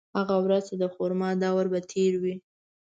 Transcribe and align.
هغه 0.17 0.35
ورځ 0.45 0.63
چې 0.69 0.75
د 0.81 0.83
خومار 0.93 1.35
دَور 1.43 1.65
به 1.71 1.79
تېر 1.91 2.13
وي 2.21 2.35